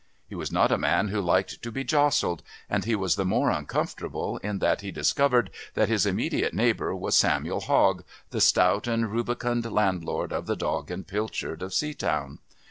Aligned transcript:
He 0.27 0.33
was 0.33 0.51
not 0.51 0.71
a 0.71 0.79
man 0.79 1.09
who 1.09 1.21
liked 1.21 1.61
to 1.61 1.71
be 1.71 1.83
jostled, 1.83 2.41
and 2.67 2.85
he 2.85 2.95
was 2.95 3.17
the 3.17 3.23
more 3.23 3.51
uncomfortable 3.51 4.37
in 4.37 4.57
that 4.57 4.81
he 4.81 4.89
discovered 4.89 5.51
that 5.75 5.89
his 5.89 6.07
immediate 6.07 6.55
neighbour 6.55 6.95
was 6.95 7.15
Samuel 7.15 7.59
Hogg, 7.59 8.03
the 8.31 8.41
stout 8.41 8.87
and 8.87 9.11
rubicund 9.11 9.71
landlord 9.71 10.33
of 10.33 10.47
the 10.47 10.55
"Dog 10.55 10.89
and 10.89 11.05
Pilchard" 11.05 11.61
of 11.61 11.71
Seatown. 11.71 12.39